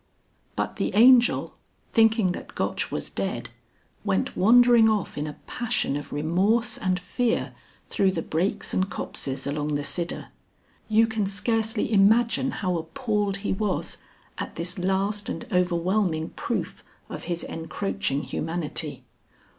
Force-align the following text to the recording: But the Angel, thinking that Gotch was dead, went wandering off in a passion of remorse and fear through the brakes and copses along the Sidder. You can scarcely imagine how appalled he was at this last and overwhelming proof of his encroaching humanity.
But 0.55 0.77
the 0.77 0.95
Angel, 0.95 1.53
thinking 1.91 2.31
that 2.31 2.55
Gotch 2.55 2.91
was 2.91 3.11
dead, 3.11 3.49
went 4.03 4.35
wandering 4.35 4.89
off 4.89 5.15
in 5.15 5.27
a 5.27 5.37
passion 5.45 5.95
of 5.95 6.11
remorse 6.11 6.75
and 6.75 6.99
fear 6.99 7.53
through 7.87 8.09
the 8.13 8.23
brakes 8.23 8.73
and 8.73 8.89
copses 8.89 9.45
along 9.45 9.75
the 9.75 9.83
Sidder. 9.83 10.29
You 10.89 11.05
can 11.05 11.27
scarcely 11.27 11.93
imagine 11.93 12.49
how 12.49 12.77
appalled 12.79 13.37
he 13.45 13.53
was 13.53 13.99
at 14.39 14.55
this 14.55 14.79
last 14.79 15.29
and 15.29 15.45
overwhelming 15.51 16.29
proof 16.31 16.83
of 17.07 17.25
his 17.25 17.43
encroaching 17.43 18.23
humanity. 18.23 19.03